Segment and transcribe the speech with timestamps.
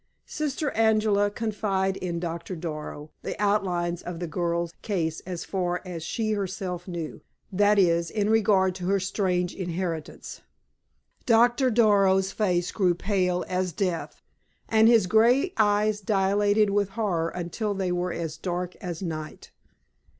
[0.25, 6.01] Sister Angela confided in Doctor Darrow the outlines of the girl's case as far as
[6.01, 10.41] she herself knew, that is, in regard to her strange inheritance.
[11.27, 14.23] Doctor Darrow's face grew pale as death,
[14.67, 19.51] and his gray eyes dilated with horror until they were as dark as night.